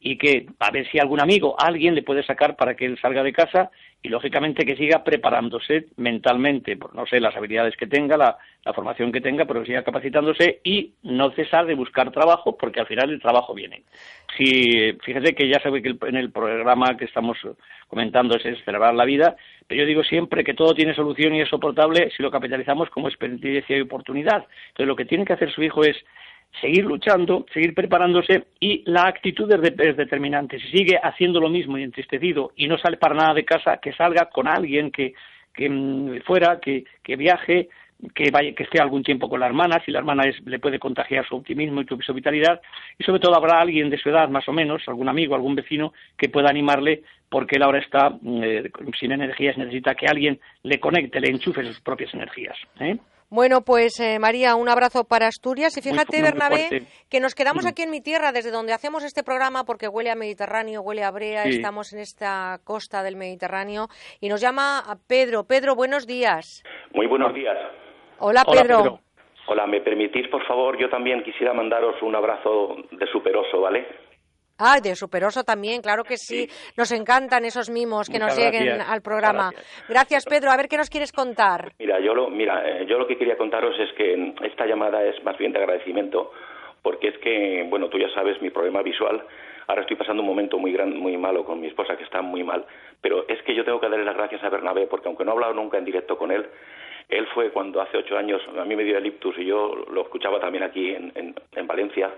y 0.04 0.18
que 0.18 0.48
a 0.60 0.70
ver 0.70 0.86
si 0.92 1.00
algún 1.00 1.22
amigo, 1.22 1.56
alguien 1.58 1.96
le 1.96 2.04
puede 2.04 2.24
sacar 2.24 2.58
para 2.58 2.76
que 2.76 2.86
él 2.86 3.00
salga 3.02 3.24
de 3.24 3.32
casa 3.32 3.72
y 4.02 4.10
lógicamente 4.10 4.66
que 4.66 4.76
siga 4.76 5.02
preparándose 5.02 5.86
mentalmente, 5.96 6.76
por 6.76 6.94
no 6.94 7.06
sé, 7.06 7.22
las 7.22 7.38
habilidades 7.38 7.78
que 7.78 7.88
tenga, 7.88 8.18
la, 8.18 8.38
formación 8.76 9.14
que 9.14 9.22
tenga, 9.22 9.46
pero 9.46 9.62
que 9.62 9.68
siga 9.68 9.84
capacitándose 9.84 10.60
y 10.64 10.92
no 11.04 11.32
cesar 11.32 11.66
de 11.66 11.76
buscar 11.76 12.12
trabajo 12.12 12.58
porque 12.58 12.82
al 12.82 12.88
final 12.88 13.12
el 13.12 13.22
trabajo 13.22 13.54
viene. 13.54 13.84
Si, 14.38 14.92
fíjese 15.04 15.34
que 15.34 15.48
ya 15.48 15.62
sabe 15.62 15.82
que 15.82 15.96
en 16.02 16.18
el 16.18 16.32
programa 16.32 16.98
que 16.98 17.06
estamos 17.06 17.38
comentando 17.88 18.36
es, 18.36 18.44
celebrar 18.66 18.94
la 18.94 19.06
vida, 19.06 19.38
pero 19.68 19.82
yo 19.82 19.88
digo 19.88 20.04
siempre 20.04 20.44
que 20.44 20.54
todo 20.54 20.74
tiene 20.74 20.94
solución 20.96 21.34
y 21.36 21.42
es 21.42 21.50
soportable 21.50 22.12
si 22.16 22.24
lo 22.24 22.32
capitalizamos 22.32 22.90
como 22.90 23.08
experiencia 23.08 23.78
y 23.78 23.82
oportunidad. 23.82 24.48
Entonces 24.70 24.88
lo 24.88 24.98
que 24.98 25.06
tiene 25.06 25.24
que 25.24 25.34
hacer 25.34 25.50
su 25.54 25.64
hijo 25.64 25.86
es 25.86 25.96
seguir 26.62 26.86
luchando, 26.86 27.46
seguir 27.54 27.74
preparándose 27.74 28.46
y 28.60 28.84
la 28.86 29.08
actitud 29.08 29.52
es, 29.52 29.98
determinante. 29.98 30.60
Si 30.60 30.78
sigue 30.78 31.00
haciendo 31.02 31.40
lo 31.40 31.50
mismo 31.50 31.78
y 31.78 31.84
entristecido 31.84 32.52
y 32.56 32.68
no 32.68 32.78
sale 32.78 32.98
para 32.98 33.16
nada 33.16 33.34
de 33.34 33.46
casa, 33.46 33.78
que 33.78 33.94
salga 33.94 34.30
con 34.30 34.48
alguien 34.48 34.92
que, 34.92 35.14
que 35.54 35.70
mm, 35.70 36.22
fuera, 36.22 36.60
que, 36.60 36.86
que 37.02 37.16
viaje, 37.16 37.70
que 38.14 38.32
vaya, 38.32 38.54
que 38.54 38.64
esté 38.64 38.80
algún 38.80 39.04
tiempo 39.04 39.30
con 39.30 39.40
la 39.40 39.46
hermana, 39.46 39.82
si 39.86 39.92
la 39.92 40.00
hermana 40.00 40.24
es, 40.24 40.36
le 40.46 40.60
puede 40.60 40.80
contagiar 40.80 41.28
su 41.28 41.36
optimismo 41.36 41.82
y 41.82 41.86
su, 41.86 42.14
vitalidad, 42.14 42.62
y 42.98 43.04
sobre 43.04 43.20
todo 43.20 43.36
habrá 43.36 43.60
alguien 43.60 43.90
de 43.90 43.98
su 43.98 44.10
edad, 44.10 44.30
más 44.30 44.48
o 44.48 44.54
menos, 44.54 44.84
algún 44.88 45.10
amigo, 45.10 45.36
algún 45.36 45.56
vecino, 45.56 45.94
que 46.18 46.30
pueda 46.30 46.50
animarle, 46.50 47.04
porque 47.30 47.56
él 47.56 47.64
ahora 47.64 47.80
está 47.80 48.18
eh, 48.26 48.70
sin 49.00 49.12
energías, 49.12 49.58
necesita 49.58 49.96
que 49.96 50.08
alguien 50.08 50.40
le 50.64 50.80
conecte, 50.80 51.20
le 51.20 51.30
enchufe 51.30 51.64
sus 51.64 51.80
propias 51.80 52.14
energías. 52.14 52.58
¿eh? 52.80 52.98
Bueno, 53.34 53.62
pues 53.66 54.00
eh, 54.00 54.20
María, 54.20 54.56
un 54.56 54.70
abrazo 54.70 55.06
para 55.06 55.26
Asturias. 55.26 55.76
Y 55.76 55.82
fíjate, 55.82 56.22
Bernabé, 56.22 56.86
que 57.10 57.20
nos 57.20 57.34
quedamos 57.34 57.66
aquí 57.66 57.82
en 57.82 57.90
mi 57.90 58.00
tierra, 58.00 58.32
desde 58.32 58.52
donde 58.52 58.74
hacemos 58.74 59.04
este 59.04 59.24
programa, 59.24 59.64
porque 59.64 59.88
huele 59.88 60.12
a 60.12 60.16
Mediterráneo, 60.16 60.82
huele 60.82 61.04
a 61.04 61.10
brea, 61.10 61.46
estamos 61.46 61.94
en 61.94 62.00
esta 62.00 62.60
costa 62.64 63.02
del 63.02 63.16
Mediterráneo. 63.16 63.88
Y 64.22 64.30
nos 64.30 64.40
llama 64.40 64.84
Pedro. 65.08 65.46
Pedro, 65.46 65.74
buenos 65.74 66.06
días. 66.06 66.62
Muy 66.94 67.08
buenos 67.08 67.34
días. 67.34 67.58
Hola, 68.20 68.44
Pedro. 68.46 69.00
Hola, 69.48 69.66
¿me 69.66 69.82
permitís, 69.82 70.28
por 70.28 70.46
favor? 70.46 70.78
Yo 70.78 70.92
también 70.92 71.24
quisiera 71.24 71.54
mandaros 71.54 72.00
un 72.04 72.16
abrazo 72.16 72.76
de 72.92 73.08
superoso, 73.08 73.62
¿vale? 73.62 73.88
Ah, 74.60 74.80
de 74.80 74.96
superoso 74.96 75.44
también, 75.44 75.82
claro 75.82 76.04
que 76.04 76.16
sí. 76.16 76.48
Nos 76.78 76.92
encantan 76.92 77.44
esos 77.44 77.72
mimos 77.72 78.08
que 78.08 78.20
nos 78.20 78.38
lleguen 78.38 78.82
al 78.82 79.02
programa. 79.02 79.52
Gracias. 79.90 80.26
Pedro. 80.26 80.52
A 80.52 80.58
ver 80.58 80.68
qué 80.68 80.78
nos 80.78 80.90
quieres 80.90 81.12
contar. 81.12 81.72
Mira, 81.80 82.00
yo 82.00 82.14
lo, 82.14 82.30
mira, 82.30 82.62
eh, 82.68 82.86
yo 82.88 83.00
lo 83.00 83.08
que 83.08 83.18
quería 83.18 83.36
contaros 83.36 83.76
es 83.80 83.92
que 83.94 84.34
esta 84.44 84.66
llamada 84.66 85.04
es 85.04 85.22
más 85.24 85.38
bien 85.38 85.54
de 85.54 85.60
agradecimiento, 85.60 86.32
porque 86.84 87.08
es 87.10 87.18
que, 87.18 87.66
bueno, 87.68 87.90
tú 87.90 87.98
ya 87.98 88.10
sabes 88.14 88.42
mi 88.42 88.52
problema 88.52 88.84
visual. 88.84 89.26
Ahora 89.66 89.82
estoy 89.82 89.96
pasando 89.96 90.22
un 90.22 90.28
momento 90.28 90.60
muy 90.60 90.72
gran, 90.72 90.96
muy 90.96 91.18
malo 91.18 91.46
con 91.46 91.60
mi 91.60 91.68
esposa, 91.68 91.98
que 91.98 92.04
está 92.04 92.22
muy 92.22 92.44
mal. 92.44 92.66
Pero 93.02 93.28
es 93.28 93.42
que 93.44 93.56
yo 93.56 93.66
tengo 93.66 93.80
que 93.80 93.90
darle 93.90 94.06
las 94.06 94.16
gracias 94.16 94.44
a 94.44 94.50
Bernabé, 94.50 94.86
porque 94.86 95.08
aunque 95.08 95.26
no 95.26 95.32
he 95.32 95.34
hablado 95.34 95.54
nunca 95.56 95.80
en 95.80 95.86
directo 95.86 96.18
con 96.18 96.32
él, 96.32 96.46
él 97.10 97.28
fue 97.34 97.50
cuando 97.52 97.82
hace 97.82 97.98
ocho 97.98 98.18
años 98.18 98.42
a 98.58 98.66
mí 98.66 98.76
me 98.76 98.84
dio 98.84 98.98
el 98.98 99.06
ictus 99.06 99.38
y 99.40 99.46
yo 99.46 99.86
lo 99.92 100.02
escuchaba 100.04 100.40
también 100.40 100.64
aquí 100.64 100.94
en, 100.94 101.12
en 101.16 101.68
Valencia 101.68 102.12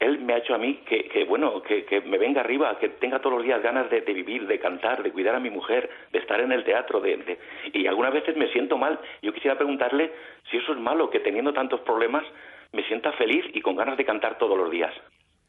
él 0.00 0.18
me 0.20 0.34
ha 0.34 0.38
hecho 0.38 0.54
a 0.54 0.58
mí 0.58 0.80
que, 0.86 1.24
bueno, 1.28 1.62
que, 1.62 2.02
me 2.06 2.18
venga 2.18 2.40
arriba, 2.40 2.78
que 2.78 2.88
tenga 2.88 3.20
todos 3.20 3.36
los 3.36 3.44
días 3.44 3.62
ganas 3.62 3.88
de, 3.90 4.00
vivir, 4.00 4.46
de 4.46 4.58
cantar, 4.58 5.02
de 5.02 5.12
cuidar 5.12 5.34
a 5.34 5.40
mi 5.40 5.50
mujer, 5.50 5.88
de 6.12 6.18
estar 6.18 6.40
en 6.40 6.52
el 6.52 6.64
teatro, 6.64 7.00
de, 7.00 7.38
y 7.72 7.86
algunas 7.86 8.12
veces 8.12 8.36
me 8.36 8.48
siento 8.48 8.76
mal. 8.76 8.98
Yo 9.22 9.32
quisiera 9.32 9.56
preguntarle 9.56 10.12
si 10.50 10.58
eso 10.58 10.72
es 10.72 10.78
malo, 10.78 11.10
que 11.10 11.20
teniendo 11.20 11.52
tantos 11.52 11.80
problemas 11.80 12.24
me 12.72 12.82
sienta 12.84 13.12
feliz 13.12 13.44
y 13.54 13.60
con 13.60 13.76
ganas 13.76 13.96
de 13.96 14.04
cantar 14.04 14.36
todos 14.36 14.58
los 14.58 14.70
días. 14.70 14.92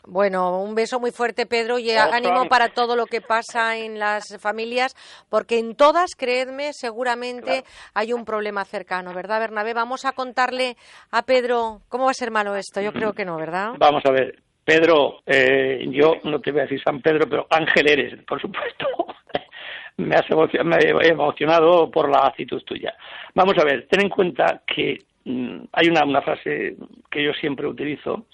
Bueno, 0.07 0.61
un 0.61 0.75
beso 0.75 0.99
muy 0.99 1.11
fuerte, 1.11 1.45
Pedro, 1.45 1.79
y 1.79 1.91
ánimo 1.91 2.47
para 2.47 2.69
todo 2.69 2.95
lo 2.95 3.05
que 3.07 3.21
pasa 3.21 3.77
en 3.77 3.97
las 3.97 4.37
familias, 4.39 4.95
porque 5.29 5.57
en 5.57 5.75
todas, 5.75 6.15
creedme, 6.15 6.73
seguramente 6.73 7.63
hay 7.93 8.13
un 8.13 8.25
problema 8.25 8.65
cercano, 8.65 9.13
¿verdad, 9.13 9.39
Bernabé? 9.39 9.73
Vamos 9.73 10.05
a 10.05 10.11
contarle 10.11 10.75
a 11.11 11.23
Pedro 11.23 11.81
cómo 11.89 12.05
va 12.05 12.11
a 12.11 12.15
ser 12.15 12.31
malo 12.31 12.55
esto. 12.55 12.81
Yo 12.81 12.93
creo 12.93 13.13
que 13.13 13.25
no, 13.25 13.37
¿verdad? 13.37 13.73
Vamos 13.77 14.03
a 14.05 14.11
ver. 14.11 14.39
Pedro, 14.63 15.21
eh, 15.27 15.85
yo 15.91 16.15
no 16.23 16.39
te 16.39 16.51
voy 16.51 16.61
a 16.61 16.63
decir 16.63 16.81
San 16.83 16.99
Pedro, 16.99 17.29
pero 17.29 17.47
Ángel 17.51 17.87
eres, 17.87 18.23
por 18.23 18.41
supuesto. 18.41 18.87
me 19.97 20.15
has 20.15 20.25
emocionado 20.29 21.89
por 21.89 22.09
la 22.09 22.27
actitud 22.27 22.61
tuya. 22.63 22.93
Vamos 23.33 23.55
a 23.57 23.63
ver, 23.63 23.87
ten 23.87 24.01
en 24.01 24.09
cuenta 24.09 24.61
que 24.65 25.03
mm, 25.23 25.57
hay 25.71 25.87
una, 25.87 26.03
una 26.03 26.21
frase 26.21 26.75
que 27.09 27.23
yo 27.23 27.31
siempre 27.33 27.67
utilizo, 27.67 28.25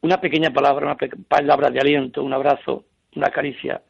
una 0.00 0.20
pequeña 0.20 0.52
palabra, 0.52 0.86
una 0.86 0.96
palabra 1.28 1.70
de 1.70 1.80
aliento, 1.80 2.22
un 2.22 2.32
abrazo, 2.32 2.84
una 3.14 3.30
caricia, 3.30 3.82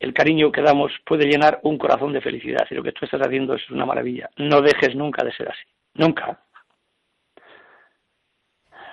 el 0.00 0.14
cariño 0.14 0.52
que 0.52 0.62
damos 0.62 0.92
puede 1.04 1.26
llenar 1.26 1.60
un 1.62 1.78
corazón 1.78 2.12
de 2.12 2.20
felicidad. 2.20 2.66
Y 2.70 2.74
lo 2.74 2.82
que 2.82 2.92
tú 2.92 3.04
estás 3.04 3.20
haciendo 3.20 3.54
es 3.54 3.68
una 3.70 3.84
maravilla. 3.84 4.30
No 4.36 4.62
dejes 4.62 4.94
nunca 4.94 5.24
de 5.24 5.32
ser 5.32 5.48
así. 5.48 5.64
Nunca. 5.94 6.40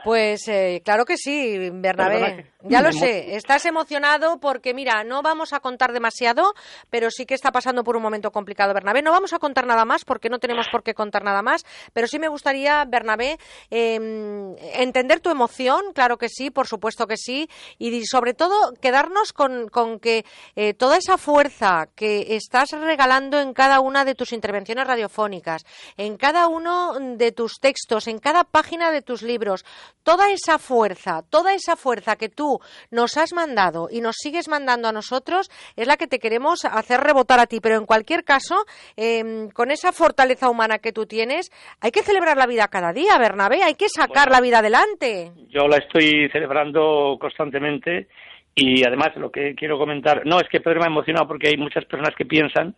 Pues 0.05 0.47
eh, 0.47 0.83
claro 0.85 1.03
que 1.03 1.17
sí, 1.17 1.57
Bernabé. 1.73 2.51
Ya 2.67 2.81
lo 2.81 2.91
sé, 2.91 3.35
estás 3.35 3.65
emocionado 3.65 4.39
porque, 4.39 4.73
mira, 4.73 5.03
no 5.03 5.21
vamos 5.21 5.53
a 5.53 5.59
contar 5.59 5.93
demasiado, 5.93 6.53
pero 6.89 7.11
sí 7.11 7.25
que 7.25 7.35
está 7.35 7.51
pasando 7.51 7.83
por 7.83 7.95
un 7.95 8.01
momento 8.01 8.31
complicado, 8.31 8.73
Bernabé. 8.73 9.01
No 9.03 9.11
vamos 9.11 9.33
a 9.33 9.39
contar 9.39 9.67
nada 9.67 9.85
más 9.85 10.03
porque 10.03 10.29
no 10.29 10.39
tenemos 10.39 10.67
por 10.69 10.81
qué 10.81 10.93
contar 10.95 11.23
nada 11.23 11.41
más, 11.43 11.63
pero 11.93 12.07
sí 12.07 12.17
me 12.17 12.27
gustaría, 12.27 12.85
Bernabé, 12.85 13.37
em, 13.69 14.55
entender 14.73 15.19
tu 15.19 15.29
emoción, 15.29 15.93
claro 15.93 16.17
que 16.17 16.29
sí, 16.29 16.49
por 16.49 16.67
supuesto 16.67 17.05
que 17.07 17.17
sí, 17.17 17.49
y 17.77 18.05
sobre 18.05 18.33
todo 18.33 18.73
quedarnos 18.81 19.31
con, 19.31 19.69
con 19.69 19.99
que 19.99 20.25
eh, 20.55 20.73
toda 20.73 20.97
esa 20.97 21.17
fuerza 21.17 21.89
que 21.95 22.35
estás 22.35 22.71
regalando 22.71 23.39
en 23.39 23.53
cada 23.53 23.79
una 23.79 24.05
de 24.05 24.15
tus 24.15 24.33
intervenciones 24.33 24.87
radiofónicas, 24.87 25.65
en 25.97 26.17
cada 26.17 26.47
uno 26.47 26.93
de 26.99 27.31
tus 27.31 27.59
textos, 27.59 28.07
en 28.07 28.19
cada 28.19 28.43
página 28.43 28.91
de 28.91 29.01
tus 29.01 29.21
libros, 29.21 29.65
toda 30.03 30.31
esa 30.31 30.59
fuerza, 30.59 31.23
toda 31.29 31.53
esa 31.53 31.75
fuerza 31.75 32.15
que 32.15 32.29
tú 32.29 32.59
nos 32.91 33.17
has 33.17 33.33
mandado 33.33 33.87
y 33.91 34.01
nos 34.01 34.15
sigues 34.17 34.47
mandando 34.47 34.87
a 34.87 34.91
nosotros 34.91 35.49
es 35.75 35.87
la 35.87 35.97
que 35.97 36.07
te 36.07 36.19
queremos 36.19 36.65
hacer 36.65 37.01
rebotar 37.01 37.39
a 37.39 37.47
ti. 37.47 37.59
Pero 37.61 37.77
en 37.77 37.85
cualquier 37.85 38.23
caso, 38.23 38.65
em, 38.95 39.49
con 39.49 39.71
esa 39.71 39.91
fortaleza 39.91 40.49
humana 40.49 40.79
que 40.79 40.91
tú 40.91 41.05
tienes, 41.05 41.51
hay 41.81 41.91
que 41.91 42.03
celebrar 42.03 42.37
la 42.37 42.47
vida 42.47 42.67
cada 42.67 42.93
día, 42.93 43.17
Bernabé, 43.17 43.63
hay 43.63 43.75
que 43.75 43.89
sacar 43.89 44.29
la 44.29 44.41
vida 44.41 44.59
adelante. 44.59 45.31
Yo 45.49 45.67
la 45.67 45.77
estoy 45.77 46.29
celebrando 46.31 47.17
constantemente 47.19 48.07
y 48.55 48.85
además 48.85 49.15
lo 49.17 49.31
que 49.31 49.53
quiero 49.55 49.77
comentar, 49.77 50.25
no 50.25 50.39
es 50.39 50.47
que 50.49 50.61
Pedro 50.61 50.79
me 50.79 50.85
ha 50.85 50.89
emocionado 50.89 51.27
porque 51.27 51.49
hay 51.49 51.57
muchas 51.57 51.83
personas 51.85 52.15
que 52.15 52.25
piensan 52.25 52.75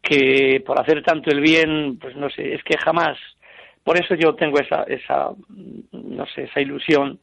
que 0.00 0.62
por 0.66 0.80
hacer 0.80 1.02
tanto 1.02 1.30
el 1.30 1.40
bien, 1.40 1.98
pues 1.98 2.16
no 2.16 2.28
sé, 2.30 2.54
es 2.54 2.62
que 2.64 2.76
jamás 2.78 3.18
por 3.84 3.98
eso 3.98 4.14
yo 4.14 4.34
tengo 4.34 4.58
esa, 4.58 4.84
esa 4.84 5.30
no 5.92 6.26
sé, 6.26 6.44
esa 6.44 6.60
ilusión, 6.60 7.18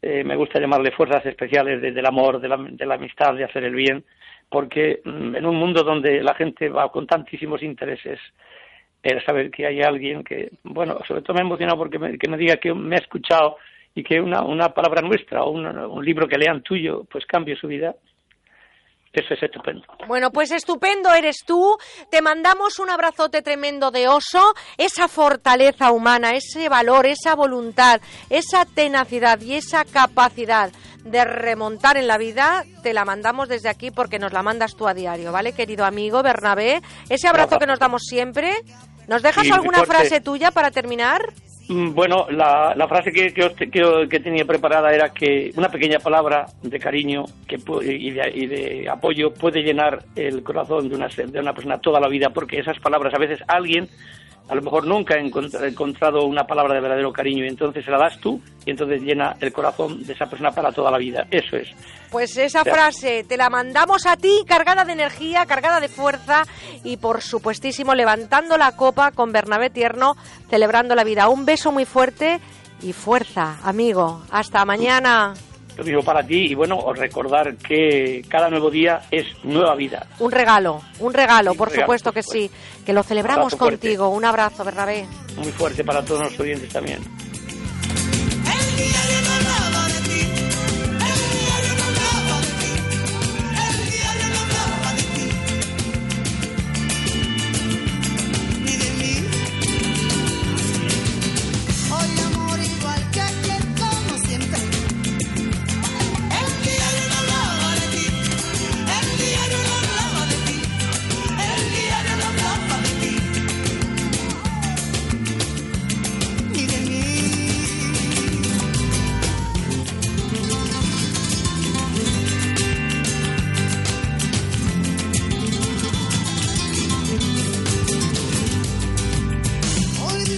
eh, 0.00 0.22
me 0.24 0.36
gusta 0.36 0.60
llamarle 0.60 0.92
fuerzas 0.92 1.24
especiales 1.26 1.82
del 1.82 2.06
amor, 2.06 2.40
de 2.40 2.48
la, 2.48 2.56
de 2.56 2.86
la 2.86 2.94
amistad, 2.94 3.34
de 3.34 3.44
hacer 3.44 3.64
el 3.64 3.74
bien, 3.74 4.04
porque 4.48 5.00
mm, 5.04 5.36
en 5.36 5.46
un 5.46 5.56
mundo 5.56 5.82
donde 5.82 6.22
la 6.22 6.34
gente 6.34 6.68
va 6.68 6.90
con 6.90 7.06
tantísimos 7.06 7.62
intereses, 7.62 8.18
el 9.02 9.24
saber 9.24 9.50
que 9.50 9.66
hay 9.66 9.82
alguien 9.82 10.24
que, 10.24 10.50
bueno, 10.62 10.98
sobre 11.06 11.22
todo 11.22 11.34
me 11.34 11.40
ha 11.40 11.44
emocionado 11.44 11.78
porque 11.78 11.98
me, 11.98 12.18
que 12.18 12.28
me 12.28 12.36
diga 12.36 12.56
que 12.56 12.72
me 12.74 12.96
ha 12.96 13.00
escuchado 13.00 13.56
y 13.94 14.02
que 14.02 14.20
una, 14.20 14.42
una 14.42 14.68
palabra 14.70 15.02
nuestra 15.02 15.42
o 15.42 15.50
un, 15.50 15.66
un 15.66 16.04
libro 16.04 16.26
que 16.26 16.38
lean 16.38 16.62
tuyo, 16.62 17.04
pues 17.10 17.26
cambie 17.26 17.56
su 17.56 17.66
vida, 17.66 17.94
eso 19.18 19.34
es 19.34 19.42
estupendo. 19.42 19.84
Bueno, 20.06 20.30
pues 20.30 20.50
estupendo 20.50 21.12
eres 21.12 21.44
tú. 21.46 21.76
Te 22.10 22.22
mandamos 22.22 22.78
un 22.78 22.90
abrazote 22.90 23.42
tremendo 23.42 23.90
de 23.90 24.08
oso. 24.08 24.54
Esa 24.76 25.08
fortaleza 25.08 25.90
humana, 25.90 26.32
ese 26.34 26.68
valor, 26.68 27.06
esa 27.06 27.34
voluntad, 27.34 28.00
esa 28.30 28.64
tenacidad 28.64 29.40
y 29.40 29.54
esa 29.54 29.84
capacidad 29.84 30.70
de 31.04 31.24
remontar 31.24 31.96
en 31.96 32.06
la 32.06 32.18
vida, 32.18 32.64
te 32.82 32.92
la 32.92 33.04
mandamos 33.04 33.48
desde 33.48 33.68
aquí 33.68 33.90
porque 33.90 34.18
nos 34.18 34.32
la 34.32 34.42
mandas 34.42 34.74
tú 34.76 34.86
a 34.88 34.94
diario, 34.94 35.32
¿vale, 35.32 35.52
querido 35.52 35.84
amigo 35.84 36.22
Bernabé? 36.22 36.82
Ese 37.08 37.28
abrazo 37.28 37.58
que 37.58 37.66
nos 37.66 37.78
damos 37.78 38.02
siempre. 38.02 38.52
¿Nos 39.06 39.22
dejas 39.22 39.50
alguna 39.50 39.84
frase 39.84 40.20
tuya 40.20 40.50
para 40.50 40.70
terminar? 40.70 41.32
Mm, 41.68 41.92
bueno, 41.94 42.26
la, 42.30 42.74
la 42.74 42.88
frase 42.88 43.12
que, 43.12 43.32
que, 43.32 44.20
tenía 44.20 44.46
preparada 44.46 44.92
era 44.94 45.10
que 45.10 45.52
una 45.56 45.68
pequeña 45.68 45.98
palabra 45.98 46.46
de 46.62 46.78
cariño 46.78 47.24
que, 47.46 47.58
y, 47.82 48.10
de, 48.10 48.32
y 48.34 48.46
de 48.46 48.88
apoyo 48.88 49.34
puede 49.34 49.62
llenar 49.62 50.02
el 50.16 50.42
corazón 50.42 50.88
de 50.88 50.96
una, 50.96 51.08
de 51.08 51.40
una 51.40 51.52
persona 51.52 51.78
toda 51.78 52.00
la 52.00 52.08
vida, 52.08 52.30
porque 52.30 52.58
esas 52.58 52.78
palabras 52.80 53.12
a 53.12 53.18
veces 53.18 53.40
alguien 53.46 53.86
a 54.48 54.54
lo 54.54 54.62
mejor 54.62 54.86
nunca 54.86 55.14
ha 55.14 55.18
encontrado 55.18 56.24
una 56.24 56.46
palabra 56.46 56.74
de 56.74 56.80
verdadero 56.80 57.12
cariño 57.12 57.44
y 57.44 57.48
entonces 57.48 57.84
se 57.84 57.90
la 57.90 57.98
das 57.98 58.18
tú 58.18 58.40
y 58.64 58.70
entonces 58.70 59.02
llena 59.02 59.36
el 59.40 59.52
corazón 59.52 60.04
de 60.04 60.12
esa 60.12 60.26
persona 60.26 60.50
para 60.50 60.72
toda 60.72 60.90
la 60.90 60.98
vida. 60.98 61.26
Eso 61.30 61.56
es. 61.56 61.68
Pues 62.10 62.36
esa 62.38 62.64
frase 62.64 63.24
te 63.24 63.36
la 63.36 63.50
mandamos 63.50 64.06
a 64.06 64.16
ti 64.16 64.44
cargada 64.46 64.84
de 64.84 64.92
energía, 64.92 65.44
cargada 65.44 65.80
de 65.80 65.88
fuerza 65.88 66.44
y 66.82 66.96
por 66.96 67.20
supuestísimo 67.20 67.94
levantando 67.94 68.56
la 68.56 68.74
copa 68.76 69.12
con 69.12 69.32
Bernabé 69.32 69.68
Tierno, 69.68 70.16
celebrando 70.48 70.94
la 70.94 71.04
vida. 71.04 71.28
Un 71.28 71.44
beso 71.44 71.70
muy 71.70 71.84
fuerte 71.84 72.40
y 72.82 72.94
fuerza, 72.94 73.58
amigo. 73.62 74.22
Hasta 74.30 74.64
mañana. 74.64 75.34
Lo 75.78 75.84
mismo 75.84 76.02
para 76.02 76.24
ti 76.24 76.48
y 76.50 76.54
bueno, 76.56 76.76
os 76.76 76.98
recordar 76.98 77.56
que 77.56 78.24
cada 78.28 78.50
nuevo 78.50 78.68
día 78.68 79.02
es 79.12 79.24
nueva 79.44 79.76
vida. 79.76 80.08
Un 80.18 80.32
regalo, 80.32 80.82
un 80.98 81.14
regalo, 81.14 81.54
por 81.54 81.70
supuesto 81.70 82.10
que 82.10 82.24
sí, 82.24 82.50
que 82.84 82.92
lo 82.92 83.04
celebramos 83.04 83.54
contigo. 83.54 84.08
Un 84.08 84.24
abrazo, 84.24 84.64
Bernabé. 84.64 85.06
Muy 85.36 85.52
fuerte 85.52 85.84
para 85.84 86.04
todos 86.04 86.22
los 86.22 86.40
oyentes 86.40 86.68
también. 86.70 86.98